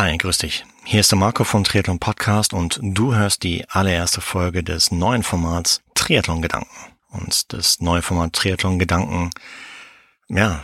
[0.00, 0.64] Hi, grüß dich.
[0.82, 5.22] Hier ist der Marco von Triathlon Podcast und du hörst die allererste Folge des neuen
[5.22, 6.74] Formats Triathlon Gedanken.
[7.10, 9.28] Und das neue Format Triathlon Gedanken,
[10.30, 10.62] ja,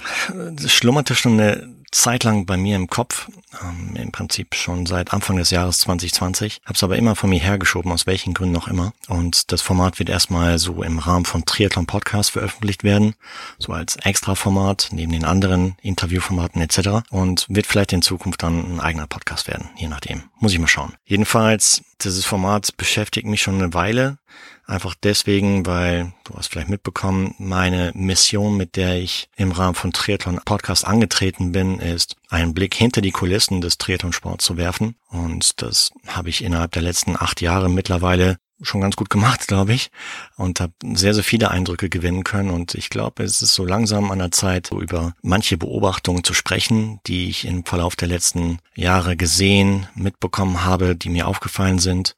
[0.53, 3.29] das schlummerte schon eine Zeit lang bei mir im Kopf,
[3.63, 7.41] ähm, im Prinzip schon seit Anfang des Jahres 2020, habe es aber immer von mir
[7.41, 8.93] hergeschoben, aus welchen Gründen auch immer.
[9.09, 13.14] Und das Format wird erstmal so im Rahmen von Triathlon Podcast veröffentlicht werden,
[13.59, 17.09] so als Extra-Format neben den anderen Interviewformaten etc.
[17.11, 20.25] Und wird vielleicht in Zukunft dann ein eigener Podcast werden, je nachdem.
[20.39, 20.95] Muss ich mal schauen.
[21.04, 24.18] Jedenfalls, dieses Format beschäftigt mich schon eine Weile.
[24.66, 29.92] Einfach deswegen, weil, du hast vielleicht mitbekommen, meine Mission, mit der ich im Rahmen von
[29.92, 34.97] Triathlon Podcast angetreten bin, ist, einen Blick hinter die Kulissen des Triathlon-Sports zu werfen.
[35.08, 39.72] Und das habe ich innerhalb der letzten acht Jahre mittlerweile schon ganz gut gemacht, glaube
[39.72, 39.92] ich,
[40.36, 42.50] und habe sehr, sehr viele Eindrücke gewinnen können.
[42.50, 46.98] Und ich glaube, es ist so langsam an der Zeit, über manche Beobachtungen zu sprechen,
[47.06, 52.17] die ich im Verlauf der letzten Jahre gesehen, mitbekommen habe, die mir aufgefallen sind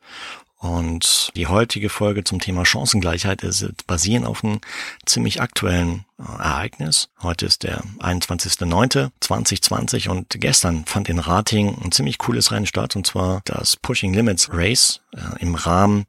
[0.59, 4.61] und die heutige Folge zum Thema Chancengleichheit ist basieren auf einem
[5.07, 7.11] ziemlich aktuellen äh, Ereignis.
[7.23, 13.07] Heute ist der 21.09.2020 und gestern fand in Rating ein ziemlich cooles Rennen statt und
[13.07, 16.07] zwar das Pushing Limits Race äh, im Rahmen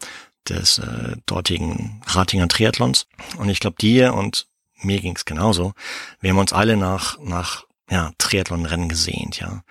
[0.48, 3.06] des äh, dortigen Ratinger Triathlons.
[3.38, 4.48] Und ich glaube, dir und
[4.82, 5.74] mir ging's genauso.
[6.22, 9.64] Wir haben uns alle nach, nach ja, Triathlon-Rennen gesehnt, ja.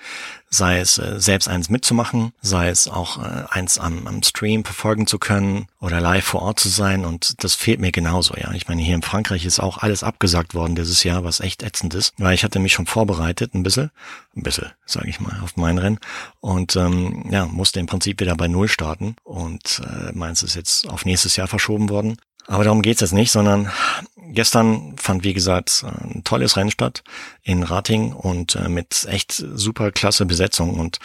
[0.50, 5.06] Sei es äh, selbst eins mitzumachen, sei es auch äh, eins am, am Stream verfolgen
[5.06, 7.04] zu können oder live vor Ort zu sein.
[7.04, 8.50] Und das fehlt mir genauso, ja.
[8.52, 11.94] Ich meine, hier in Frankreich ist auch alles abgesagt worden dieses Jahr, was echt ätzend
[11.94, 13.90] ist, weil ich hatte mich schon vorbereitet, ein bisschen,
[14.36, 16.00] ein bisschen, sage ich mal, auf mein Rennen.
[16.40, 19.16] Und ähm, ja, musste im Prinzip wieder bei Null starten.
[19.22, 22.16] Und äh, meins ist jetzt auf nächstes Jahr verschoben worden.
[22.48, 23.70] Aber darum geht's jetzt nicht, sondern
[24.32, 27.02] gestern fand, wie gesagt, ein tolles Rennen statt
[27.42, 30.78] in Rating und äh, mit echt super klasse Besetzung.
[30.78, 30.98] Und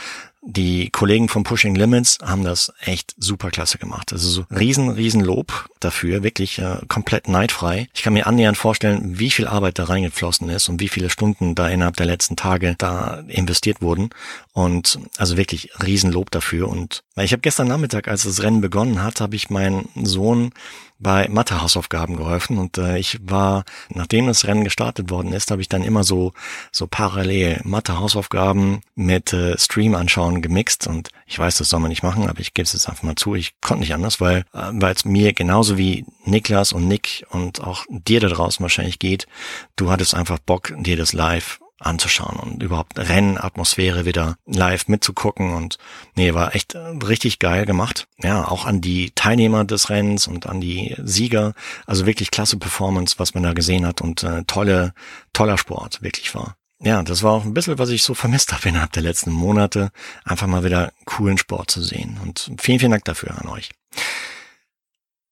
[0.45, 4.11] die Kollegen von Pushing Limits haben das echt super klasse gemacht.
[4.11, 7.87] Also so riesen, riesen Lob dafür, wirklich äh, komplett neidfrei.
[7.93, 11.55] Ich kann mir annähernd vorstellen, wie viel Arbeit da reingeflossen ist und wie viele Stunden
[11.55, 14.09] da innerhalb der letzten Tage da investiert wurden.
[14.53, 16.69] Und also wirklich riesen Lob dafür.
[16.69, 20.51] Und ich habe gestern Nachmittag, als das Rennen begonnen hat, habe ich meinen Sohn
[20.99, 22.59] bei Mathe-Hausaufgaben geholfen.
[22.59, 26.33] Und äh, ich war, nachdem das Rennen gestartet worden ist, habe ich dann immer so
[26.71, 30.85] so parallel Mathe-Hausaufgaben mit äh, Stream anschauen gemixt.
[30.85, 33.15] Und ich weiß, das soll man nicht machen, aber ich gebe es jetzt einfach mal
[33.15, 37.61] zu, ich konnte nicht anders, weil äh, es mir genauso wie Niklas und Nick und
[37.61, 39.25] auch dir da draußen wahrscheinlich geht,
[39.75, 45.77] du hattest einfach Bock, dir das live anzuschauen und überhaupt Rennatmosphäre wieder live mitzugucken und
[46.15, 48.07] nee, war echt richtig geil gemacht.
[48.21, 51.53] Ja, auch an die Teilnehmer des Rennens und an die Sieger,
[51.85, 54.93] also wirklich klasse Performance, was man da gesehen hat und äh, tolle,
[55.33, 56.55] toller Sport, wirklich war.
[56.81, 59.91] Ja, das war auch ein bisschen, was ich so vermisst habe innerhalb der letzten Monate,
[60.23, 63.71] einfach mal wieder coolen Sport zu sehen und vielen, vielen Dank dafür an euch.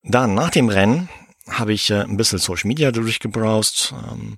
[0.03, 1.09] Dann, nach dem Rennen,
[1.47, 4.37] habe ich äh, ein bisschen Social Media durchgebrowst ähm,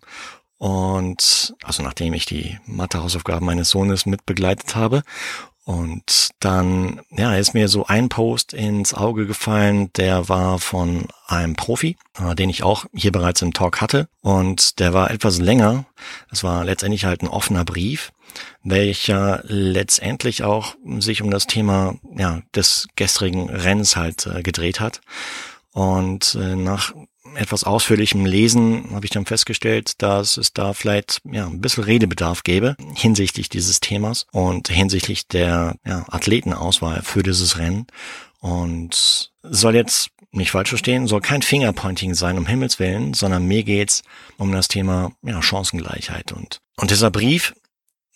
[0.64, 5.04] und also nachdem ich die Mathe-Hausaufgaben meines Sohnes mitbegleitet habe.
[5.66, 11.58] Und dann, ja, ist mir so ein Post ins Auge gefallen, der war von einem
[11.58, 14.08] Profi, äh, den ich auch hier bereits im Talk hatte.
[14.22, 15.84] Und der war etwas länger.
[16.32, 18.14] Es war letztendlich halt ein offener Brief,
[18.64, 25.02] welcher letztendlich auch sich um das Thema ja, des gestrigen Rennens halt äh, gedreht hat.
[25.74, 26.94] Und äh, nach
[27.36, 32.44] etwas ausführlichem Lesen habe ich dann festgestellt, dass es da vielleicht ja, ein bisschen Redebedarf
[32.44, 37.88] gäbe hinsichtlich dieses Themas und hinsichtlich der ja, Athletenauswahl für dieses Rennen.
[38.40, 43.64] Und soll jetzt nicht falsch verstehen, soll kein Fingerpointing sein, um Himmels Willen, sondern mir
[43.64, 44.04] geht's
[44.38, 46.32] um das Thema ja, Chancengleichheit.
[46.32, 47.54] Und, und dieser Brief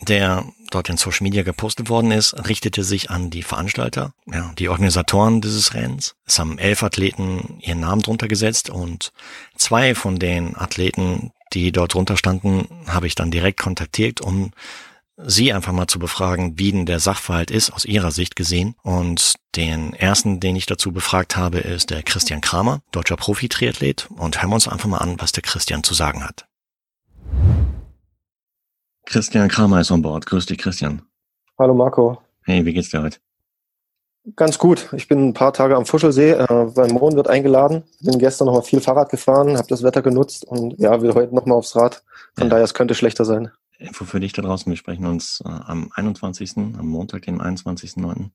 [0.02, 4.70] der dort in Social Media gepostet worden ist, richtete sich an die Veranstalter, ja, die
[4.70, 6.16] Organisatoren dieses Rennens.
[6.26, 9.12] Es haben elf Athleten ihren Namen drunter gesetzt und
[9.56, 14.52] zwei von den Athleten, die dort drunter standen, habe ich dann direkt kontaktiert, um
[15.18, 18.76] sie einfach mal zu befragen, wie denn der Sachverhalt ist, aus ihrer Sicht gesehen.
[18.84, 24.10] Und den ersten, den ich dazu befragt habe, ist der Christian Kramer, deutscher Profi-Triathlet.
[24.16, 26.47] Und hören wir uns einfach mal an, was der Christian zu sagen hat.
[29.08, 30.26] Christian Kramer ist an Bord.
[30.26, 31.02] Grüß dich, Christian.
[31.58, 32.22] Hallo Marco.
[32.44, 33.20] Hey, wie geht's dir heute?
[34.36, 34.90] Ganz gut.
[34.92, 36.32] Ich bin ein paar Tage am Fuschelsee.
[36.32, 37.84] Äh, mein Mohn wird eingeladen.
[38.02, 41.34] Bin gestern noch mal viel Fahrrad gefahren, habe das Wetter genutzt und ja, will heute
[41.34, 42.04] noch mal aufs Rad.
[42.36, 42.50] Von ja.
[42.50, 43.50] daher, es könnte schlechter sein.
[43.80, 44.70] Info für dich da draußen.
[44.70, 48.32] Wir sprechen uns äh, am 21., am Montag, dem 21.09.,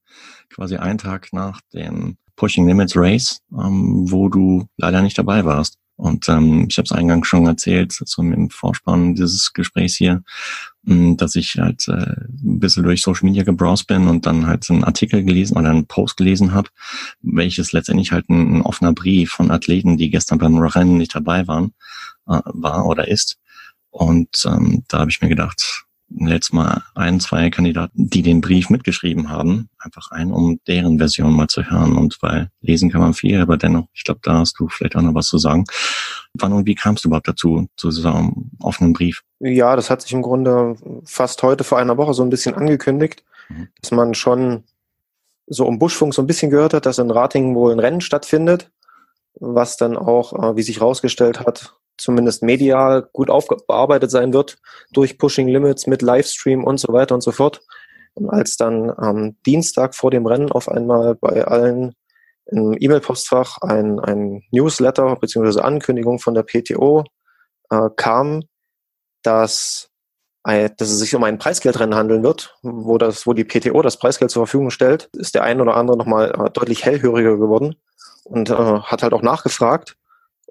[0.48, 5.76] quasi einen Tag nach dem Pushing Limits Race, ähm, wo du leider nicht dabei warst.
[6.02, 10.24] Und ähm, ich habe es eingangs schon erzählt, so im Vorspann dieses Gesprächs hier,
[10.82, 14.68] mh, dass ich halt äh, ein bisschen durch Social Media gebrowst bin und dann halt
[14.68, 16.70] einen Artikel gelesen oder einen Post gelesen habe,
[17.20, 21.46] welches letztendlich halt ein, ein, offener Brief von Athleten, die gestern beim Rennen nicht dabei
[21.46, 21.72] waren,
[22.26, 23.38] äh, war oder ist.
[23.90, 25.84] Und ähm, da habe ich mir gedacht,
[26.18, 31.32] letztes Mal ein, zwei Kandidaten, die den Brief mitgeschrieben haben, einfach ein, um deren Version
[31.32, 31.96] mal zu hören.
[31.96, 35.02] Und weil lesen kann man viel, aber dennoch, ich glaube, da hast du vielleicht auch
[35.02, 35.64] noch was zu sagen.
[36.34, 39.22] Wann und wie kamst du überhaupt dazu, zu so einem offenen Brief?
[39.40, 43.24] Ja, das hat sich im Grunde fast heute vor einer Woche so ein bisschen angekündigt,
[43.48, 43.68] mhm.
[43.80, 44.64] dass man schon
[45.46, 48.70] so um Buschfunk so ein bisschen gehört hat, dass in Ratingen wohl ein Rennen stattfindet,
[49.34, 54.58] was dann auch, äh, wie sich herausgestellt hat, zumindest medial gut aufgearbeitet sein wird
[54.92, 57.62] durch Pushing Limits mit Livestream und so weiter und so fort.
[58.14, 61.94] Und als dann am Dienstag vor dem Rennen auf einmal bei allen
[62.46, 65.60] im E-Mail-Postfach ein, ein Newsletter bzw.
[65.60, 67.04] Ankündigung von der PTO
[67.70, 68.42] äh, kam,
[69.22, 69.88] dass,
[70.44, 74.30] dass es sich um ein Preisgeldrennen handeln wird, wo, das, wo die PTO das Preisgeld
[74.30, 77.76] zur Verfügung stellt, ist der ein oder andere nochmal äh, deutlich hellhöriger geworden
[78.24, 79.96] und äh, hat halt auch nachgefragt.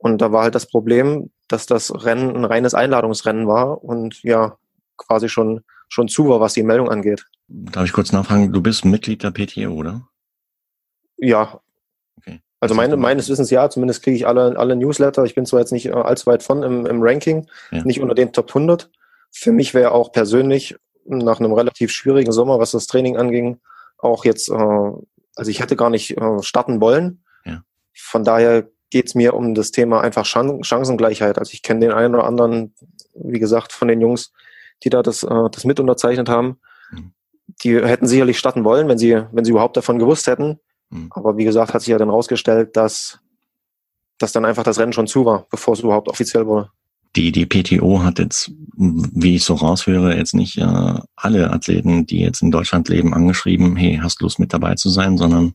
[0.02, 4.58] Und da war halt das Problem, dass das Rennen ein reines Einladungsrennen war und ja,
[4.98, 7.28] quasi schon, schon zu war, was die Meldung angeht.
[7.48, 10.08] Darf ich kurz nachfragen, du bist Mitglied der PTO, oder?
[11.18, 11.62] Ja.
[12.18, 12.42] Okay.
[12.60, 15.24] Also meine, meines Wissens ja, zumindest kriege ich alle, alle Newsletter.
[15.24, 17.84] Ich bin zwar jetzt nicht äh, allzu weit von im, im Ranking, ja.
[17.84, 18.90] nicht unter den Top 100.
[19.32, 20.76] Für mich wäre auch persönlich
[21.06, 23.60] nach einem relativ schwierigen Sommer, was das Training anging,
[24.00, 27.24] auch jetzt, äh, also ich hätte gar nicht äh, starten wollen.
[27.46, 27.64] Ja.
[27.94, 31.40] Von daher geht es mir um das Thema einfach Chan Chancengleichheit.
[31.40, 32.76] Also ich kenne den einen oder anderen,
[33.16, 34.32] wie gesagt, von den Jungs,
[34.84, 36.60] die da das, äh, das mit unterzeichnet haben.
[36.92, 37.14] Mhm.
[37.64, 40.60] Die hätten sicherlich starten wollen, wenn sie, wenn sie überhaupt davon gewusst hätten.
[40.90, 41.08] Mhm.
[41.12, 43.20] Aber wie gesagt, hat sich ja dann rausgestellt, dass,
[44.20, 46.70] dass dann einfach das Rennen schon zu war, bevor es überhaupt offiziell wurde.
[47.16, 52.22] Die, die PTO hat jetzt, wie ich so raushöre, jetzt nicht äh, alle Athleten, die
[52.22, 55.48] jetzt in Deutschland leben, angeschrieben, hey, hast Lust mit dabei zu sein, sondern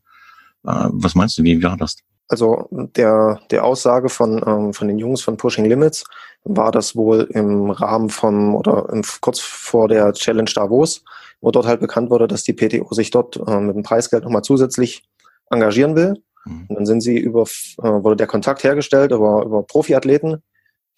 [0.65, 1.97] äh, was meinst du, wie war das?
[2.29, 6.05] Also der, der Aussage von, ähm, von den Jungs von Pushing Limits
[6.45, 11.05] war das wohl im Rahmen vom oder im, kurz vor der Challenge Davos,
[11.41, 14.43] wo dort halt bekannt wurde, dass die PTO sich dort äh, mit dem Preisgeld nochmal
[14.43, 15.05] zusätzlich
[15.51, 16.15] engagieren will.
[16.45, 16.67] Mhm.
[16.69, 20.43] Und dann sind sie über, äh, wurde der Kontakt hergestellt über, über Profiathleten,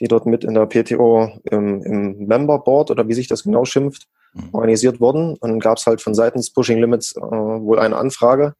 [0.00, 3.66] die dort mit in der PTO im, im Member Board oder wie sich das genau
[3.66, 4.48] schimpft, mhm.
[4.52, 5.34] organisiert wurden.
[5.34, 8.54] Und dann gab es halt von seitens Pushing Limits äh, wohl eine Anfrage,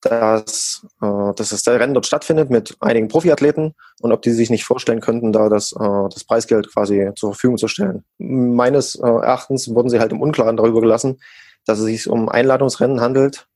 [0.00, 4.64] dass, äh, dass das Rennen dort stattfindet mit einigen Profiathleten und ob die sich nicht
[4.64, 8.04] vorstellen könnten, da das, äh, das Preisgeld quasi zur Verfügung zu stellen.
[8.18, 11.20] Meines äh, Erachtens wurden sie halt im Unklaren darüber gelassen,
[11.66, 13.46] dass es sich um Einladungsrennen handelt,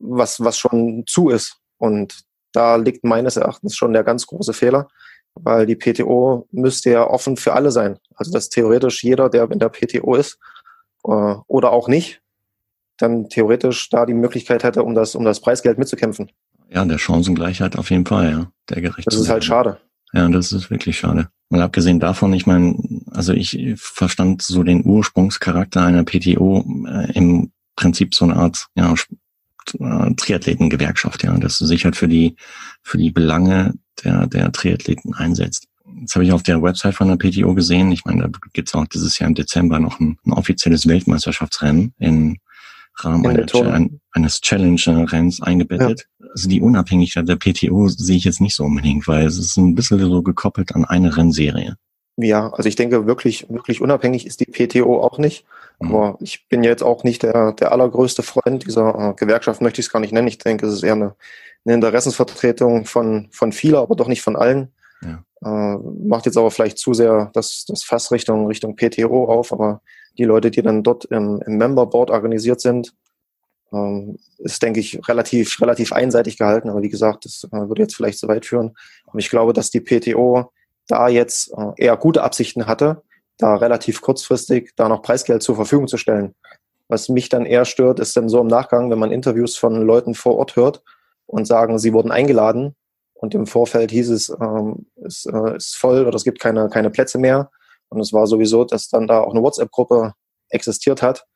[0.00, 1.58] was, was schon zu ist.
[1.78, 4.88] Und da liegt meines Erachtens schon der ganz große Fehler,
[5.34, 7.98] weil die PTO müsste ja offen für alle sein.
[8.16, 10.38] Also dass theoretisch jeder, der in der PTO ist
[11.04, 12.20] äh, oder auch nicht,
[13.02, 16.30] dann theoretisch da die Möglichkeit hätte, um das, um das Preisgeld mitzukämpfen.
[16.70, 18.52] Ja, der Chancengleichheit auf jeden Fall, ja.
[18.70, 19.78] Der gerecht Das ist halt schade.
[20.12, 21.28] Ja, das ist wirklich schade.
[21.48, 22.76] Mal abgesehen davon, ich meine,
[23.10, 28.94] also ich verstand so den Ursprungscharakter einer PTO äh, im Prinzip so eine Art ja,
[29.78, 32.36] äh, Triathletengewerkschaft, ja, dass du sich halt für die
[32.82, 33.74] für die Belange
[34.04, 35.66] der der Triathleten einsetzt.
[36.00, 38.74] Jetzt habe ich auf der Website von der PTO gesehen, ich meine, da gibt es
[38.74, 42.38] auch dieses Jahr im Dezember noch ein, ein offizielles Weltmeisterschaftsrennen in
[42.96, 46.06] Rahmen einer, eines Challenge-Renns eingebettet.
[46.18, 46.26] Ja.
[46.30, 49.74] Also die Unabhängigkeit der PTO sehe ich jetzt nicht so unbedingt, weil es ist ein
[49.74, 51.76] bisschen so gekoppelt an eine Rennserie.
[52.16, 55.44] Ja, also ich denke, wirklich, wirklich unabhängig ist die PTO auch nicht.
[55.80, 55.94] Mhm.
[55.94, 59.86] Aber ich bin jetzt auch nicht der, der allergrößte Freund dieser äh, Gewerkschaft, möchte ich
[59.86, 60.28] es gar nicht nennen.
[60.28, 61.14] Ich denke, es ist eher eine,
[61.64, 64.72] eine Interessensvertretung von, von vieler, aber doch nicht von allen.
[65.02, 65.24] Ja.
[65.44, 69.80] Äh, macht jetzt aber vielleicht zu sehr das, das Fass Richtung, Richtung PTO auf, aber
[70.18, 72.94] die Leute, die dann dort im, im Member Board organisiert sind,
[73.72, 76.68] ähm, ist, denke ich, relativ, relativ einseitig gehalten.
[76.68, 78.74] Aber wie gesagt, das äh, würde jetzt vielleicht zu weit führen.
[79.06, 80.52] Aber ich glaube, dass die PTO
[80.86, 83.02] da jetzt äh, eher gute Absichten hatte,
[83.38, 86.34] da relativ kurzfristig da noch Preisgeld zur Verfügung zu stellen.
[86.88, 90.14] Was mich dann eher stört, ist dann so im Nachgang, wenn man Interviews von Leuten
[90.14, 90.82] vor Ort hört
[91.26, 92.74] und sagen, sie wurden eingeladen
[93.14, 96.90] und im Vorfeld hieß es, ähm, es äh, ist voll oder es gibt keine, keine
[96.90, 97.50] Plätze mehr
[97.92, 100.14] und es war sowieso, dass dann da auch eine WhatsApp-Gruppe
[100.48, 101.26] existiert hat,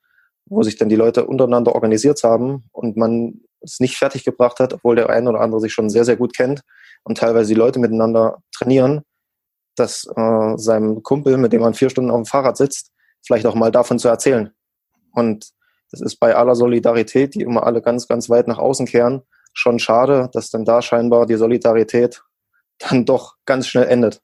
[0.46, 4.96] wo sich dann die Leute untereinander organisiert haben und man es nicht fertiggebracht hat, obwohl
[4.96, 6.62] der eine oder andere sich schon sehr, sehr gut kennt
[7.04, 9.02] und teilweise die Leute miteinander trainieren,
[9.76, 12.90] dass äh, seinem Kumpel, mit dem man vier Stunden auf dem Fahrrad sitzt,
[13.24, 14.50] vielleicht auch mal davon zu erzählen.
[15.12, 15.50] Und
[15.90, 19.22] das ist bei aller Solidarität, die immer alle ganz, ganz weit nach außen kehren,
[19.52, 22.22] schon schade, dass dann da scheinbar die Solidarität
[22.78, 24.22] dann doch ganz schnell endet.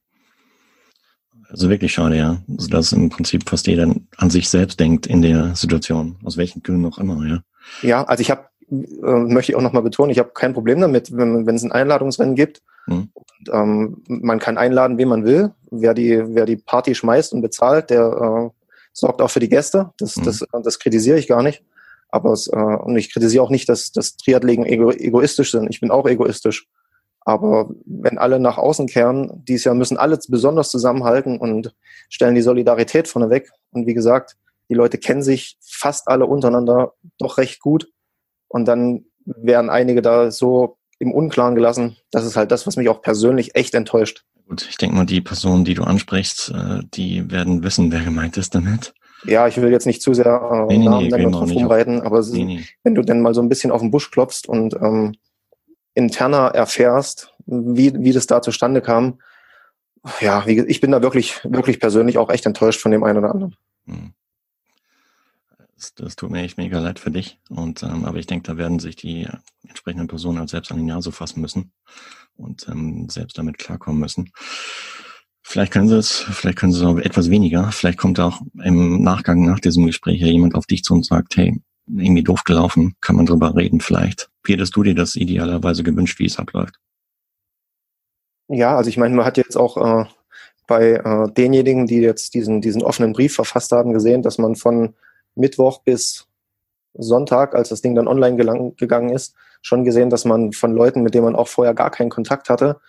[1.53, 2.39] Also wirklich schade, ja.
[2.57, 6.63] Also dass im Prinzip fast jeder an sich selbst denkt in der Situation, aus welchen
[6.63, 7.43] Gründen auch immer, ja.
[7.83, 11.15] Ja, also ich habe, äh, möchte ich auch nochmal betonen, ich habe kein Problem damit,
[11.15, 12.63] wenn, es ein Einladungsrennen gibt.
[12.87, 13.11] Mhm.
[13.13, 15.51] Und, ähm, man kann einladen, wen man will.
[15.71, 18.51] Wer die, wer die Party schmeißt und bezahlt, der äh,
[18.93, 19.91] sorgt auch für die Gäste.
[19.99, 20.25] Das, mhm.
[20.25, 21.63] das, das kritisiere ich gar nicht.
[22.09, 25.69] Aber es, äh, und ich kritisiere auch nicht, dass, dass Triathleten ego, egoistisch sind.
[25.71, 26.67] Ich bin auch egoistisch.
[27.25, 31.75] Aber wenn alle nach außen kehren, dies Jahr müssen alle besonders zusammenhalten und
[32.09, 33.51] stellen die Solidarität vorneweg.
[33.71, 34.37] Und wie gesagt,
[34.69, 37.89] die Leute kennen sich fast alle untereinander doch recht gut.
[38.49, 41.97] Und dann werden einige da so im Unklaren gelassen.
[42.11, 44.25] Das ist halt das, was mich auch persönlich echt enttäuscht.
[44.49, 48.37] Gut, ich denke mal, die Personen, die du ansprichst, äh, die werden wissen, wer gemeint
[48.37, 48.93] ist damit.
[49.25, 52.65] Ja, ich will jetzt nicht zu sehr äh, nee, Namen nee, drauf rumreiten, aber nee,
[52.83, 55.15] wenn du denn mal so ein bisschen auf den Busch klopfst und ähm,
[55.95, 59.19] interner erfährst, wie, wie das da zustande kam,
[60.21, 63.31] ja, wie, ich bin da wirklich, wirklich persönlich auch echt enttäuscht von dem einen oder
[63.31, 63.57] anderen.
[63.87, 64.13] Hm.
[65.77, 67.41] Das, das tut mir echt mega leid für dich.
[67.49, 69.29] Und ähm, aber ich denke, da werden sich die
[69.67, 71.73] entsprechenden Personen halt selbst an die Nase fassen müssen
[72.37, 74.33] und ähm, selbst damit klarkommen müssen.
[75.43, 77.73] Vielleicht können sie es, vielleicht können sie es auch etwas weniger.
[77.73, 81.37] Vielleicht kommt auch im Nachgang nach diesem Gespräch ja jemand auf dich zu und sagt,
[81.37, 81.61] hey,
[81.97, 84.31] irgendwie doof gelaufen, kann man drüber reden vielleicht.
[84.45, 86.77] Wie hättest du dir das idealerweise gewünscht, wie es abläuft?
[88.49, 90.05] Ja, also ich meine, man hat jetzt auch äh,
[90.67, 94.95] bei äh, denjenigen, die jetzt diesen, diesen offenen Brief verfasst haben, gesehen, dass man von
[95.35, 96.27] Mittwoch bis
[96.95, 101.15] Sonntag, als das Ding dann online gegangen ist, schon gesehen, dass man von Leuten, mit
[101.15, 102.81] denen man auch vorher gar keinen Kontakt hatte,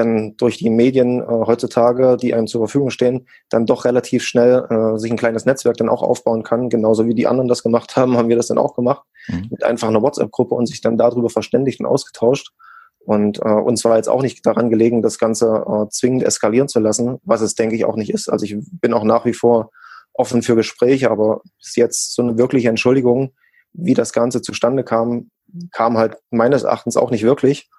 [0.00, 4.66] dann durch die Medien äh, heutzutage, die einem zur Verfügung stehen, dann doch relativ schnell
[4.68, 6.68] äh, sich ein kleines Netzwerk dann auch aufbauen kann.
[6.68, 9.04] Genauso wie die anderen das gemacht haben, haben wir das dann auch gemacht.
[9.28, 9.48] Mhm.
[9.50, 12.52] Mit einfach einer WhatsApp-Gruppe und sich dann darüber verständigt und ausgetauscht.
[12.98, 16.80] Und äh, uns war jetzt auch nicht daran gelegen, das Ganze äh, zwingend eskalieren zu
[16.80, 18.28] lassen, was es, denke ich, auch nicht ist.
[18.28, 19.70] Also ich bin auch nach wie vor
[20.12, 23.32] offen für Gespräche, aber bis jetzt so eine wirkliche Entschuldigung,
[23.72, 25.30] wie das Ganze zustande kam,
[25.70, 27.70] kam halt meines Erachtens auch nicht wirklich.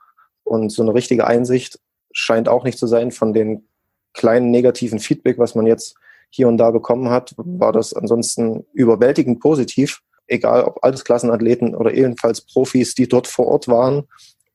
[0.44, 1.80] Und so eine richtige Einsicht
[2.14, 3.68] scheint auch nicht zu sein von den
[4.14, 5.96] kleinen negativen Feedback, was man jetzt
[6.30, 10.02] hier und da bekommen hat, war das ansonsten überwältigend positiv.
[10.28, 14.04] Egal ob Altersklassenathleten oder ebenfalls Profis, die dort vor Ort waren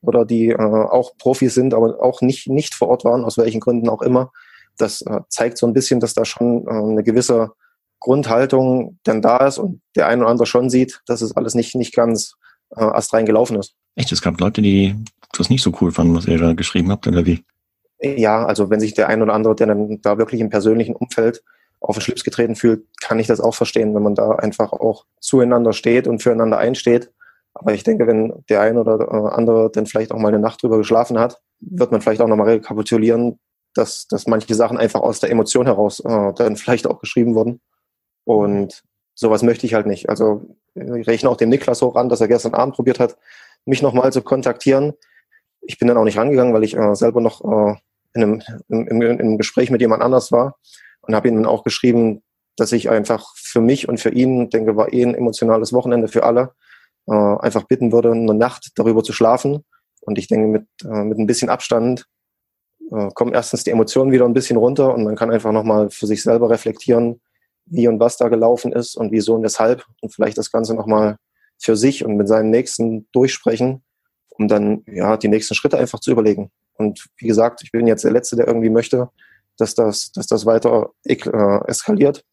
[0.01, 3.61] oder die äh, auch Profis sind, aber auch nicht, nicht vor Ort waren, aus welchen
[3.61, 4.33] Gründen auch immer.
[4.79, 7.51] Das äh, zeigt so ein bisschen, dass da schon äh, eine gewisse
[8.01, 11.75] Grundhaltung dann da ist und der eine oder andere schon sieht, dass es alles nicht,
[11.75, 12.35] nicht ganz
[12.75, 13.75] äh, astrein gelaufen ist.
[13.97, 14.95] Echt, es gab Leute, die
[15.33, 17.45] das nicht so cool fanden, was ihr da geschrieben habt, oder wie?
[18.01, 21.43] Ja, also wenn sich der ein oder andere, der dann da wirklich im persönlichen Umfeld
[21.81, 25.07] auf den Schlips getreten fühlt, kann ich das auch verstehen, wenn man da einfach auch
[25.21, 27.11] zueinander steht und füreinander einsteht.
[27.55, 30.63] Aber ich denke, wenn der ein oder äh, andere dann vielleicht auch mal eine Nacht
[30.63, 33.39] drüber geschlafen hat, wird man vielleicht auch nochmal rekapitulieren,
[33.75, 37.61] dass, dass manche Sachen einfach aus der Emotion heraus äh, dann vielleicht auch geschrieben wurden.
[38.25, 38.83] Und
[39.15, 40.11] sowas möchte ich halt nicht.
[40.11, 43.17] Also ich rechne auch dem Niklas hoch an, dass er gestern Abend probiert hat,
[43.67, 44.95] mich nochmal zu kontaktieren.
[45.61, 47.75] Ich bin dann auch nicht rangegangen, weil ich äh, selber noch äh,
[48.15, 50.57] in, einem, in, in, in einem Gespräch mit jemand anders war
[51.03, 52.23] und habe ihm dann auch geschrieben,
[52.57, 56.23] dass ich einfach für mich und für ihn, denke, war eh ein emotionales Wochenende für
[56.23, 56.53] alle,
[57.07, 59.65] äh, einfach bitten würde, eine Nacht darüber zu schlafen.
[60.01, 62.07] Und ich denke, mit, äh, mit ein bisschen Abstand
[62.91, 66.07] äh, kommen erstens die Emotionen wieder ein bisschen runter und man kann einfach nochmal für
[66.07, 67.21] sich selber reflektieren,
[67.67, 71.17] wie und was da gelaufen ist und wieso und weshalb und vielleicht das Ganze nochmal
[71.59, 73.83] für sich und mit seinen Nächsten durchsprechen,
[74.31, 76.51] um dann ja die nächsten Schritte einfach zu überlegen.
[76.75, 79.09] Und wie gesagt, ich bin jetzt der Letzte, der irgendwie möchte,
[79.57, 81.15] dass das, dass das weiter äh,
[81.67, 82.25] eskaliert.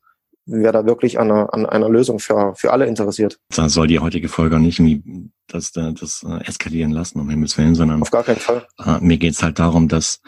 [0.46, 3.40] Wer da wirklich an einer, an einer Lösung für, für alle interessiert.
[3.56, 7.76] Da soll die heutige Folge nicht irgendwie das, das, äh, eskalieren lassen, um Himmels Willen,
[7.76, 8.68] sondern auf gar keinen Fall.
[8.86, 10.22] Äh, mir geht's halt darum, dass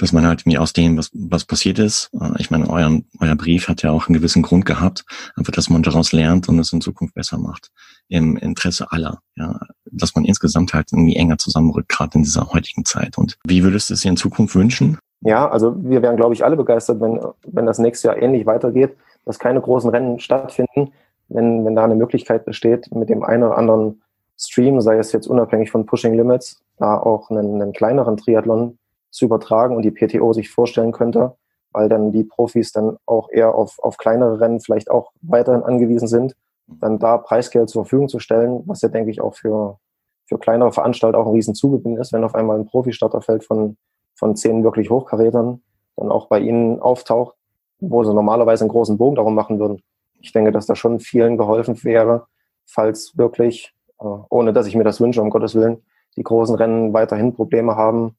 [0.00, 3.36] dass man halt mir aus dem, was, was passiert ist, äh, ich meine, euer, euer
[3.36, 5.04] Brief hat ja auch einen gewissen Grund gehabt,
[5.36, 7.70] einfach, dass man daraus lernt und es in Zukunft besser macht.
[8.08, 12.84] Im Interesse aller, ja, dass man insgesamt halt irgendwie enger zusammenrückt, gerade in dieser heutigen
[12.86, 13.18] Zeit.
[13.18, 14.98] Und wie würdest du es dir in Zukunft wünschen?
[15.20, 18.96] Ja, also wir wären, glaube ich, alle begeistert, wenn, wenn das nächste Jahr ähnlich weitergeht,
[19.26, 20.92] dass keine großen Rennen stattfinden,
[21.28, 24.00] wenn, wenn da eine Möglichkeit besteht, mit dem einen oder anderen
[24.38, 28.78] Stream, sei es jetzt unabhängig von Pushing Limits, da auch einen, einen kleineren Triathlon
[29.10, 31.36] zu übertragen und die PTO sich vorstellen könnte,
[31.72, 36.08] weil dann die Profis dann auch eher auf, auf kleinere Rennen vielleicht auch weiterhin angewiesen
[36.08, 36.34] sind,
[36.66, 39.78] dann da Preisgeld zur Verfügung zu stellen, was ja, denke ich, auch für,
[40.26, 43.76] für kleinere Veranstalter auch ein Riesenzugewinn ist, wenn auf einmal ein Profi-Starterfeld von,
[44.14, 45.62] von zehn wirklich Hochkarätern
[45.96, 47.36] dann auch bei ihnen auftaucht,
[47.80, 49.82] wo sie normalerweise einen großen Bogen darum machen würden.
[50.20, 52.26] Ich denke, dass da schon vielen geholfen wäre,
[52.66, 55.82] falls wirklich, äh, ohne dass ich mir das wünsche, um Gottes Willen,
[56.16, 58.16] die großen Rennen weiterhin Probleme haben,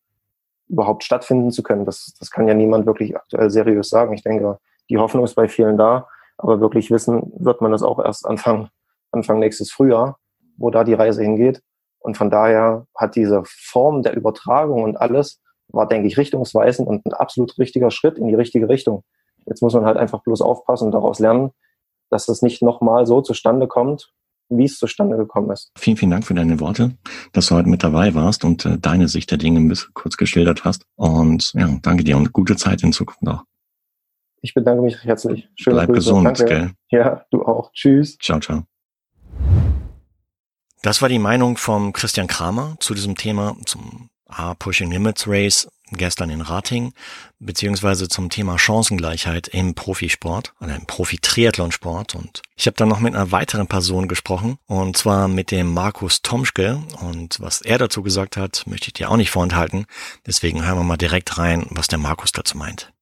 [0.71, 1.85] überhaupt stattfinden zu können.
[1.85, 4.13] Das, das kann ja niemand wirklich aktuell seriös sagen.
[4.13, 4.57] Ich denke,
[4.89, 8.69] die Hoffnung ist bei vielen da, aber wirklich wissen wird man das auch erst Anfang,
[9.11, 10.17] Anfang nächstes Frühjahr,
[10.57, 11.61] wo da die Reise hingeht.
[11.99, 17.05] Und von daher hat diese Form der Übertragung und alles, war, denke ich, richtungsweisend und
[17.05, 19.03] ein absolut richtiger Schritt in die richtige Richtung.
[19.45, 21.51] Jetzt muss man halt einfach bloß aufpassen und daraus lernen,
[22.09, 24.11] dass das nicht nochmal so zustande kommt,
[24.57, 25.71] wie es zustande gekommen ist.
[25.77, 26.97] Vielen, vielen Dank für deine Worte,
[27.33, 30.17] dass du heute mit dabei warst und äh, deine Sicht der Dinge ein bisschen kurz
[30.17, 30.85] geschildert hast.
[30.95, 33.43] Und ja, danke dir und gute Zeit in Zukunft noch.
[34.41, 35.49] Ich bedanke mich herzlich.
[35.55, 35.99] Schöne Bleib Grüße.
[35.99, 36.45] gesund, danke.
[36.45, 36.71] gell?
[36.89, 37.71] Ja, du auch.
[37.73, 38.17] Tschüss.
[38.17, 38.63] Ciao, ciao.
[40.83, 45.67] Das war die Meinung vom Christian Kramer zu diesem Thema, zum A Pushing Limits Race
[45.91, 46.93] gestern in Rating,
[47.39, 52.15] beziehungsweise zum Thema Chancengleichheit im Profisport oder im Profi-Triathlonsport.
[52.15, 56.21] Und ich habe dann noch mit einer weiteren Person gesprochen, und zwar mit dem Markus
[56.21, 56.81] Tomschke.
[57.01, 59.85] Und was er dazu gesagt hat, möchte ich dir auch nicht vorenthalten.
[60.25, 62.93] Deswegen hören wir mal direkt rein, was der Markus dazu meint.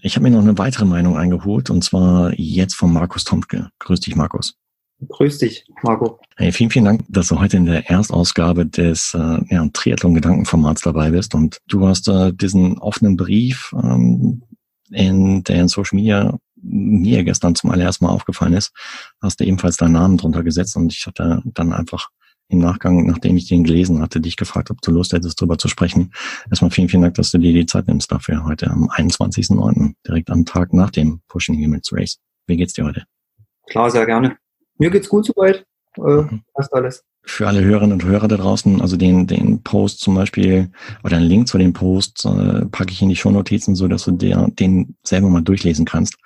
[0.00, 3.68] Ich habe mir noch eine weitere Meinung eingeholt, und zwar jetzt von Markus Tomschke.
[3.78, 4.56] Grüß dich, Markus.
[5.08, 6.20] Grüß dich, Marco.
[6.36, 11.10] Hey, vielen, vielen Dank, dass du heute in der Erstausgabe des äh, ja, Triathlon-Gedankenformats dabei
[11.10, 11.34] bist.
[11.34, 14.42] Und du hast äh, diesen offenen Brief, ähm,
[14.90, 18.72] in der in Social Media mir gestern zum allerersten Mal aufgefallen ist,
[19.20, 20.76] hast du ebenfalls deinen Namen drunter gesetzt.
[20.76, 22.08] Und ich hatte dann einfach
[22.48, 25.68] im Nachgang, nachdem ich den gelesen hatte, dich gefragt, ob du Lust hättest, darüber zu
[25.68, 26.12] sprechen.
[26.50, 30.30] Erstmal vielen, vielen Dank, dass du dir die Zeit nimmst dafür heute am 21.09., direkt
[30.30, 32.18] am Tag nach dem Pushing Limits Race.
[32.46, 33.04] Wie geht's dir heute?
[33.66, 34.36] Klar, sehr gerne.
[34.82, 35.64] Mir geht's gut soweit.
[35.96, 36.42] Äh, mhm.
[36.54, 37.04] passt alles.
[37.22, 40.72] Für alle Hörerinnen und Hörer da draußen, also den, den Post zum Beispiel
[41.04, 44.10] oder einen Link zu dem Post äh, packe ich in die Shownotizen, so dass du
[44.10, 46.16] der, den selber mal durchlesen kannst.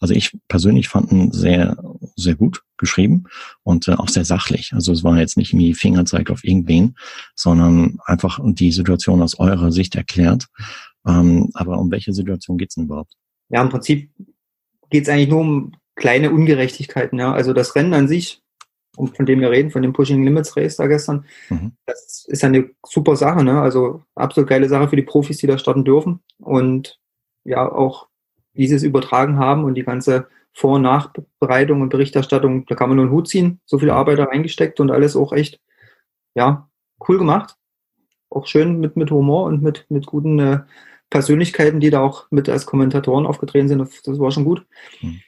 [0.00, 1.76] Also ich persönlich fand ihn sehr,
[2.14, 3.24] sehr gut geschrieben
[3.64, 4.72] und äh, auch sehr sachlich.
[4.74, 6.94] Also es war jetzt nicht wie Fingerzeig auf irgendwen,
[7.34, 10.46] sondern einfach die Situation aus eurer Sicht erklärt.
[11.04, 13.14] Ähm, aber um welche Situation geht's denn überhaupt?
[13.48, 14.08] Ja, im Prinzip
[14.88, 17.18] geht's eigentlich nur um kleine Ungerechtigkeiten.
[17.18, 17.32] Ja.
[17.32, 18.42] Also das Rennen an sich,
[18.94, 21.72] von dem wir reden, von dem Pushing Limits Race da gestern, mhm.
[21.86, 23.42] das ist eine super Sache.
[23.42, 23.60] Ne?
[23.60, 26.20] Also absolut geile Sache für die Profis, die da starten dürfen.
[26.38, 27.00] Und
[27.44, 28.08] ja, auch
[28.52, 32.88] wie sie es übertragen haben und die ganze Vor- und Nachbereitung und Berichterstattung, da kann
[32.88, 33.60] man nur einen Hut ziehen.
[33.66, 35.60] So viel Arbeit da reingesteckt und alles auch echt,
[36.34, 36.68] ja,
[37.08, 37.56] cool gemacht.
[38.30, 40.60] Auch schön mit, mit Humor und mit, mit guten äh,
[41.10, 43.80] Persönlichkeiten, die da auch mit als Kommentatoren aufgetreten sind.
[43.80, 44.64] Das war schon gut.
[45.00, 45.20] Mhm.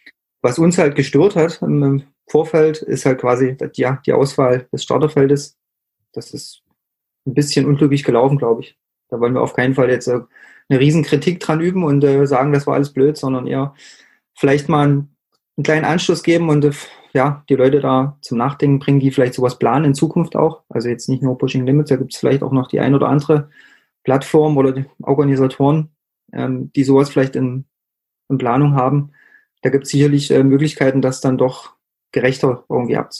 [0.46, 5.58] Was uns halt gestört hat im Vorfeld, ist halt quasi die, die Auswahl des Starterfeldes.
[6.12, 6.62] Das ist
[7.26, 8.78] ein bisschen unglücklich gelaufen, glaube ich.
[9.08, 10.20] Da wollen wir auf keinen Fall jetzt äh,
[10.68, 13.74] eine Riesenkritik dran üben und äh, sagen, das war alles blöd, sondern eher
[14.36, 15.16] vielleicht mal einen,
[15.56, 16.70] einen kleinen Anstoß geben und äh,
[17.12, 20.62] ja, die Leute da zum Nachdenken bringen, die vielleicht sowas planen in Zukunft auch.
[20.68, 23.08] Also jetzt nicht nur Pushing Limits, da gibt es vielleicht auch noch die ein oder
[23.08, 23.50] andere
[24.04, 25.90] Plattform oder Organisatoren,
[26.32, 27.64] ähm, die sowas vielleicht in,
[28.28, 29.10] in Planung haben
[29.62, 31.74] da gibt es sicherlich äh, Möglichkeiten, das dann doch
[32.12, 33.10] gerechter irgendwie ab,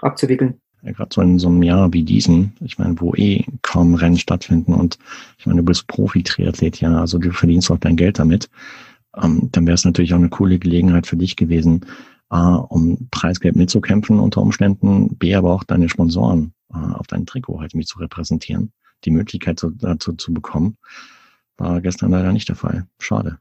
[0.00, 0.60] abzuwickeln.
[0.82, 4.18] Ja, Gerade so in so einem Jahr wie diesen, ich meine, wo eh kaum Rennen
[4.18, 4.98] stattfinden und
[5.38, 8.50] ich meine, du bist Profi-Triathlet, ja, also du verdienst auch dein Geld damit,
[9.16, 11.86] ähm, dann wäre es natürlich auch eine coole Gelegenheit für dich gewesen,
[12.30, 17.60] A, um Preisgeld mitzukämpfen unter Umständen, B, aber auch deine Sponsoren äh, auf dein Trikot
[17.60, 18.72] halt mit zu repräsentieren,
[19.04, 20.78] die Möglichkeit zu, dazu zu bekommen,
[21.58, 22.86] war gestern leider nicht der Fall.
[22.98, 23.38] Schade.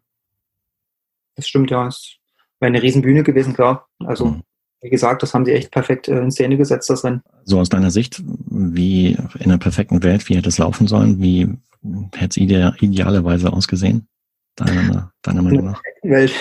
[1.36, 1.88] Das stimmt, ja.
[1.88, 2.18] Es
[2.62, 3.88] wäre eine Riesenbühne gewesen, klar.
[4.06, 4.42] Also, mhm.
[4.82, 7.22] wie gesagt, das haben sie echt perfekt äh, in Szene gesetzt, das Rennen.
[7.44, 11.20] So aus deiner Sicht, wie in einer perfekten Welt, wie hätte es laufen sollen?
[11.20, 11.50] Wie
[12.16, 14.08] hätte es ide idealerweise ausgesehen?
[14.56, 15.82] Deiner, deiner Meinung nach?
[16.04, 16.34] Welt.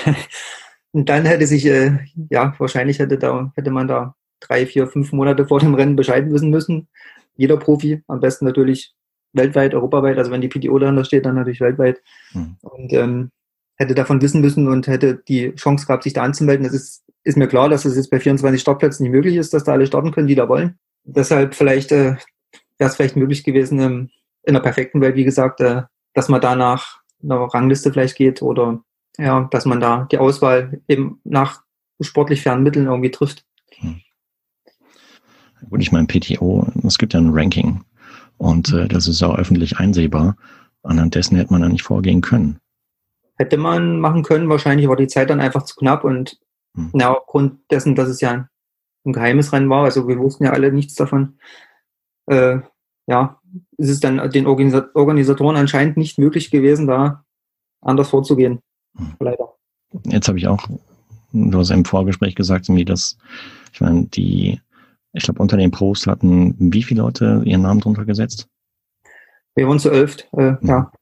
[0.93, 5.13] Und dann hätte sich, äh, ja, wahrscheinlich hätte da, hätte man da drei, vier, fünf
[5.13, 6.89] Monate vor dem Rennen Bescheid wissen müssen.
[7.37, 8.95] Jeder Profi, am besten natürlich
[9.33, 12.03] weltweit, europaweit, also wenn die PTO dahinter steht, dann natürlich weltweit.
[12.33, 12.57] Mhm.
[12.63, 13.31] Und ähm,
[13.81, 16.65] hätte davon wissen müssen und hätte die Chance gehabt, sich da anzumelden.
[16.65, 19.65] Das ist, ist mir klar, dass es jetzt bei 24 Startplätzen nicht möglich ist, dass
[19.65, 20.79] da alle starten können, die da wollen.
[21.05, 22.17] Deshalb vielleicht äh,
[22.77, 24.11] wäre es vielleicht möglich gewesen, ähm,
[24.43, 28.43] in der perfekten Welt, wie gesagt, äh, dass man da nach einer Rangliste vielleicht geht
[28.43, 28.83] oder
[29.17, 31.63] ja, dass man da die Auswahl eben nach
[32.03, 33.47] sportlich fernen Mitteln irgendwie trifft.
[33.77, 34.03] Hm.
[35.71, 37.83] Gut, ich meine, PTO, es gibt ja ein Ranking
[38.37, 40.37] und äh, das ist auch öffentlich einsehbar.
[40.83, 42.61] Anhand dessen hätte man da nicht vorgehen können
[43.41, 44.51] hätte man machen können.
[44.51, 46.39] Wahrscheinlich war die Zeit dann einfach zu knapp und
[46.75, 46.91] mhm.
[46.93, 48.47] na, aufgrund dessen, dass es ja
[49.07, 51.39] ein geheimes Rennen war, also wir wussten ja alle nichts davon,
[52.27, 52.59] äh,
[53.07, 53.41] ja,
[53.79, 57.25] ist es dann den Organisatoren anscheinend nicht möglich gewesen, da
[57.81, 58.61] anders vorzugehen.
[58.93, 59.15] Mhm.
[59.21, 59.55] Leider.
[60.05, 60.69] Jetzt habe ich auch,
[61.33, 63.17] du hast im Vorgespräch gesagt, irgendwie, dass,
[63.73, 64.61] ich meine, die,
[65.15, 68.49] ich glaube, unter dem Post hatten wie viele Leute ihren Namen drunter gesetzt?
[69.55, 70.93] Wir waren zu elft, äh, ja.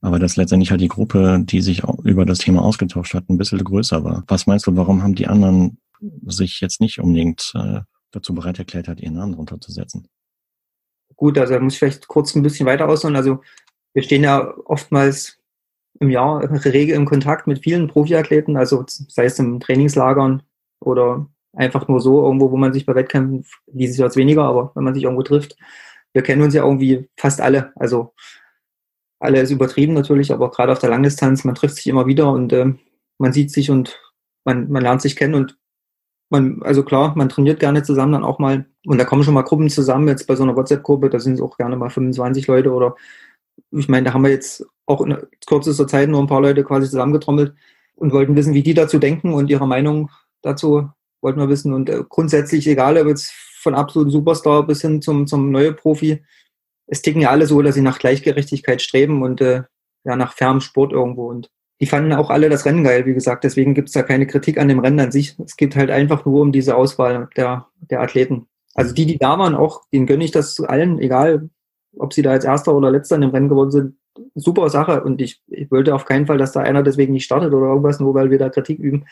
[0.00, 3.62] Aber dass letztendlich halt die Gruppe, die sich über das Thema ausgetauscht hat, ein bisschen
[3.62, 4.22] größer war.
[4.28, 5.78] Was meinst du, warum haben die anderen
[6.24, 7.80] sich jetzt nicht unbedingt äh,
[8.12, 10.08] dazu bereit erklärt hat, ihren Namen runterzusetzen?
[11.16, 13.16] Gut, also da muss ich vielleicht kurz ein bisschen weiter ausholen.
[13.16, 13.40] Also
[13.92, 15.38] wir stehen ja oftmals
[16.00, 20.42] im Jahr rege im Kontakt mit vielen Profiathleten, also sei es im Trainingslagern
[20.80, 24.84] oder einfach nur so irgendwo, wo man sich bei Wettkämpfen, dieses Jahr weniger, aber wenn
[24.84, 25.56] man sich irgendwo trifft,
[26.12, 27.72] wir kennen uns ja irgendwie fast alle.
[27.76, 28.14] Also
[29.20, 32.52] alle ist übertrieben natürlich, aber gerade auf der Langdistanz, man trifft sich immer wieder und
[32.52, 32.72] äh,
[33.18, 34.00] man sieht sich und
[34.44, 35.58] man, man lernt sich kennen und
[36.30, 39.42] man, also klar, man trainiert gerne zusammen dann auch mal und da kommen schon mal
[39.42, 42.72] Gruppen zusammen, jetzt bei so einer WhatsApp-Gruppe, da sind es auch gerne mal 25 Leute
[42.72, 42.96] oder
[43.70, 46.88] ich meine, da haben wir jetzt auch in kürzester Zeit nur ein paar Leute quasi
[46.88, 47.54] zusammengetrommelt
[47.96, 50.10] und wollten wissen, wie die dazu denken und ihre Meinung
[50.42, 55.02] dazu wollten wir wissen und äh, grundsätzlich egal, ob jetzt von absoluten Superstar bis hin
[55.02, 56.22] zum, zum neue Profi,
[56.88, 59.62] es ticken ja alle so, dass sie nach Gleichgerechtigkeit streben und äh,
[60.04, 61.28] ja nach fairem Sport irgendwo.
[61.28, 63.44] Und die fanden auch alle das Rennen geil, wie gesagt.
[63.44, 65.38] Deswegen gibt es da keine Kritik an dem Rennen an sich.
[65.38, 68.46] Es geht halt einfach nur um diese Auswahl der, der Athleten.
[68.74, 71.50] Also die, die da waren, auch, denen gönne ich das allen, egal
[71.96, 73.96] ob sie da als Erster oder Letzter in dem Rennen geworden sind.
[74.34, 75.02] Super Sache.
[75.04, 78.00] Und ich, ich wollte auf keinen Fall, dass da einer deswegen nicht startet oder irgendwas,
[78.00, 79.06] nur weil wir da Kritik üben.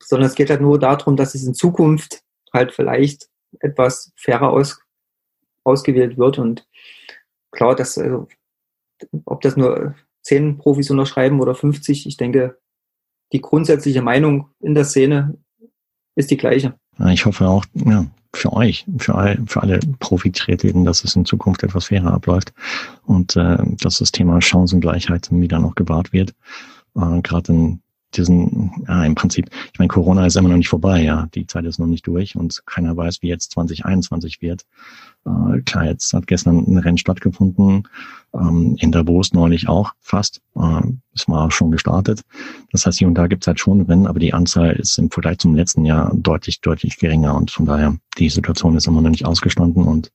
[0.00, 3.28] Sondern es geht halt nur darum, dass es in Zukunft halt vielleicht
[3.60, 4.80] etwas fairer aus,
[5.64, 6.38] ausgewählt wird.
[6.38, 6.66] Und
[7.50, 8.28] klar, dass, also,
[9.24, 12.58] ob das nur zehn Profis unterschreiben oder 50, ich denke,
[13.32, 15.36] die grundsätzliche Meinung in der Szene
[16.14, 16.74] ist die gleiche.
[17.10, 21.62] Ich hoffe auch, ja, für euch, für, all, für alle Profi-Triathleten, dass es in Zukunft
[21.62, 22.52] etwas fairer abläuft
[23.04, 26.34] und äh, dass das Thema Chancengleichheit wieder noch gewahrt wird.
[26.96, 27.80] Äh, Gerade in
[28.16, 31.64] diesen, ja, im Prinzip, ich meine, Corona ist immer noch nicht vorbei, ja, die Zeit
[31.64, 34.64] ist noch nicht durch und keiner weiß, wie jetzt 2021 wird.
[35.26, 37.88] Äh, klar, jetzt hat gestern ein Rennen stattgefunden,
[38.34, 40.80] ähm, in Davos neulich auch fast, äh,
[41.14, 42.22] ist mal schon gestartet.
[42.72, 45.10] Das heißt, hier und da gibt es halt schon Rennen, aber die Anzahl ist im
[45.10, 49.10] Vergleich zum letzten Jahr deutlich, deutlich geringer und von daher, die Situation ist immer noch
[49.10, 50.12] nicht ausgestanden und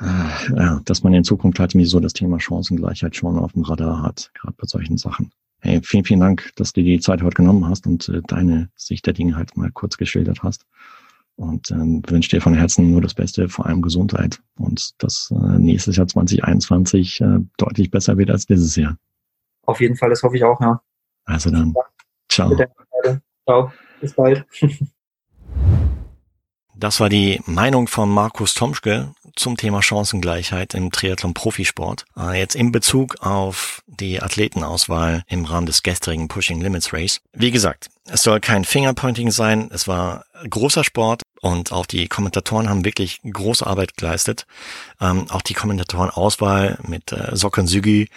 [0.00, 4.02] äh, ja, dass man in Zukunft halt so das Thema Chancengleichheit schon auf dem Radar
[4.02, 5.32] hat, gerade bei solchen Sachen.
[5.60, 9.06] Hey, vielen, vielen Dank, dass du die Zeit heute genommen hast und äh, deine Sicht
[9.06, 10.66] der Dinge halt mal kurz geschildert hast.
[11.36, 15.58] Und ähm, wünsche dir von Herzen nur das Beste, vor allem Gesundheit und dass äh,
[15.58, 18.96] nächstes Jahr 2021 äh, deutlich besser wird als dieses Jahr.
[19.64, 20.80] Auf jeden Fall, das hoffe ich auch, ja.
[21.24, 21.74] Also dann,
[22.28, 22.56] ciao.
[23.44, 24.44] Ciao, bis bald.
[26.78, 32.04] Das war die Meinung von Markus Tomschke zum Thema Chancengleichheit im Triathlon-Profisport.
[32.16, 37.20] Äh, jetzt in Bezug auf die Athletenauswahl im Rahmen des gestrigen Pushing Limits Race.
[37.32, 39.70] Wie gesagt, es soll kein Fingerpointing sein.
[39.72, 44.46] Es war großer Sport und auch die Kommentatoren haben wirklich große Arbeit geleistet.
[45.00, 48.08] Ähm, auch die Kommentatorenauswahl mit äh, Socken Sügi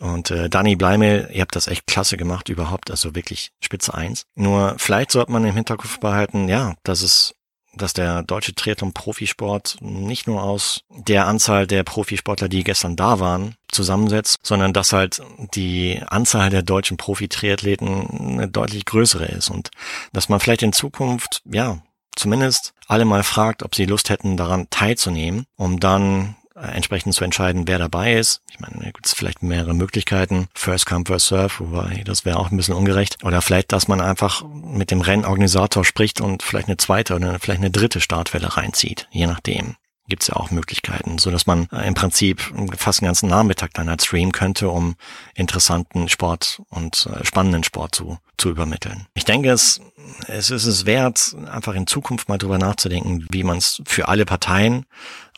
[0.00, 4.24] und äh, Dani Bleimel, ihr habt das echt klasse gemacht überhaupt, also wirklich Spitze eins.
[4.34, 7.34] Nur vielleicht sollte man im Hinterkopf behalten, ja, dass es
[7.74, 13.54] dass der deutsche Triathlon-Profisport nicht nur aus der Anzahl der Profisportler, die gestern da waren,
[13.70, 15.22] zusammensetzt, sondern dass halt
[15.54, 19.70] die Anzahl der deutschen Profi-Triathleten eine deutlich größere ist und
[20.12, 21.78] dass man vielleicht in Zukunft, ja,
[22.16, 27.66] zumindest alle mal fragt, ob sie Lust hätten, daran teilzunehmen, um dann entsprechend zu entscheiden,
[27.66, 28.42] wer dabei ist.
[28.50, 30.48] Ich meine, da gibt es vielleicht mehrere Möglichkeiten.
[30.54, 33.24] First come, first serve, wobei das wäre auch ein bisschen ungerecht.
[33.24, 37.60] Oder vielleicht, dass man einfach mit dem Rennorganisator spricht und vielleicht eine zweite oder vielleicht
[37.60, 39.76] eine dritte Startwelle reinzieht, je nachdem
[40.10, 42.42] gibt es ja auch Möglichkeiten, so dass man äh, im Prinzip
[42.76, 44.96] fast den ganzen Nachmittag dann halt streamen könnte, um
[45.34, 49.06] interessanten Sport und äh, spannenden Sport zu, zu übermitteln.
[49.14, 49.80] Ich denke, es,
[50.26, 54.24] es ist es wert, einfach in Zukunft mal drüber nachzudenken, wie man es für alle
[54.24, 54.86] Parteien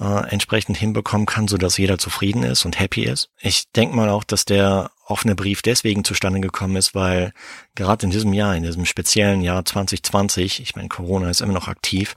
[0.01, 3.31] äh, entsprechend hinbekommen kann, so dass jeder zufrieden ist und happy ist.
[3.41, 7.33] Ich denke mal auch, dass der offene Brief deswegen zustande gekommen ist, weil
[7.75, 11.69] gerade in diesem Jahr, in diesem speziellen Jahr 2020, ich meine, Corona ist immer noch
[11.69, 12.17] aktiv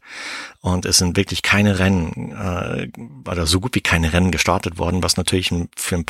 [0.62, 2.88] und es sind wirklich keine Rennen äh,
[3.30, 6.06] oder so gut wie keine Rennen gestartet worden, was natürlich für einen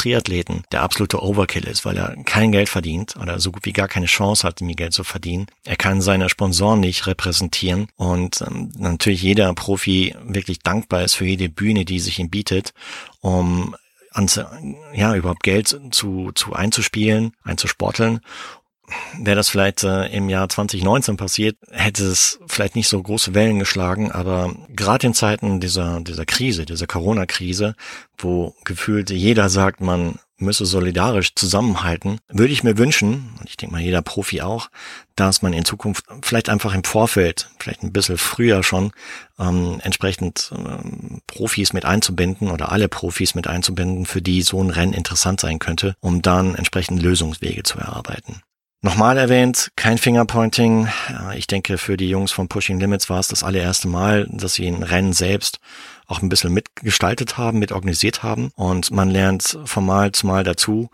[0.00, 3.88] Profi-Triathleten der absolute Overkill ist, weil er kein Geld verdient oder so gut wie gar
[3.88, 5.46] keine Chance hat, mir Geld zu verdienen.
[5.64, 11.26] Er kann seine Sponsoren nicht repräsentieren und ähm, natürlich jeder Profi wirklich dankbar ist für
[11.26, 12.72] jede Bühne, die sich ihm bietet,
[13.20, 13.76] um
[14.12, 14.40] ans,
[14.94, 18.20] ja, überhaupt Geld zu, zu einzuspielen, einzusporteln.
[19.18, 23.58] Wäre das vielleicht äh, im Jahr 2019 passiert, hätte es vielleicht nicht so große Wellen
[23.58, 27.74] geschlagen, aber gerade in Zeiten dieser, dieser Krise, dieser Corona-Krise,
[28.18, 33.74] wo gefühlt jeder sagt, man müsse solidarisch zusammenhalten, würde ich mir wünschen, und ich denke
[33.74, 34.70] mal jeder Profi auch,
[35.14, 38.92] dass man in Zukunft vielleicht einfach im Vorfeld, vielleicht ein bisschen früher schon,
[39.38, 44.70] ähm, entsprechend ähm, Profis mit einzubinden oder alle Profis mit einzubinden, für die so ein
[44.70, 48.42] Rennen interessant sein könnte, um dann entsprechend Lösungswege zu erarbeiten.
[48.82, 50.88] Nochmal erwähnt, kein Fingerpointing.
[51.34, 54.66] Ich denke, für die Jungs von Pushing Limits war es das allererste Mal, dass sie
[54.66, 55.60] ein Rennen selbst
[56.06, 60.88] auch ein bisschen mitgestaltet haben, mitorganisiert haben und man lernt von Mal zu Mal dazu.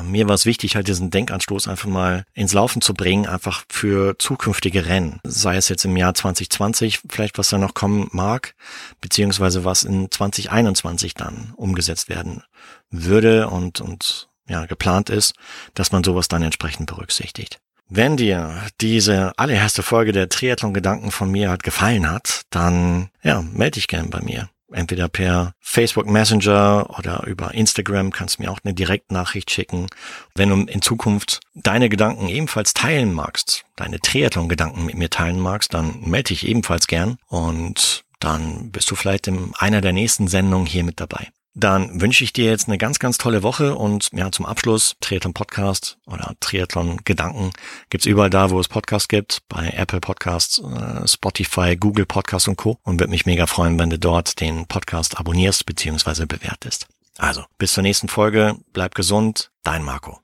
[0.00, 4.16] Mir war es wichtig, halt diesen Denkanstoß einfach mal ins Laufen zu bringen, einfach für
[4.16, 5.18] zukünftige Rennen.
[5.24, 8.54] Sei es jetzt im Jahr 2020 vielleicht, was da noch kommen mag,
[9.00, 12.44] beziehungsweise was in 2021 dann umgesetzt werden
[12.90, 15.34] würde und, und ja, geplant ist,
[15.74, 17.58] dass man sowas dann entsprechend berücksichtigt.
[17.88, 23.72] Wenn dir diese allererste Folge der Triathlon-Gedanken von mir halt gefallen hat, dann ja, melde
[23.72, 24.48] dich gerne bei mir.
[24.72, 29.86] Entweder per Facebook Messenger oder über Instagram kannst du mir auch eine Direktnachricht schicken.
[30.34, 35.74] Wenn du in Zukunft deine Gedanken ebenfalls teilen magst, deine Triathlon-Gedanken mit mir teilen magst,
[35.74, 40.66] dann melde dich ebenfalls gern und dann bist du vielleicht in einer der nächsten Sendungen
[40.66, 41.28] hier mit dabei.
[41.54, 45.34] Dann wünsche ich dir jetzt eine ganz, ganz tolle Woche und ja, zum Abschluss Triathlon
[45.34, 47.52] Podcast oder Triathlon Gedanken
[47.90, 52.56] gibt's überall da, wo es Podcasts gibt, bei Apple Podcasts, äh, Spotify, Google Podcasts und
[52.56, 52.78] Co.
[52.82, 56.26] Und würde mich mega freuen, wenn du dort den Podcast abonnierst bzw.
[56.26, 56.88] bewertest.
[57.18, 60.23] Also, bis zur nächsten Folge, bleib gesund, dein Marco.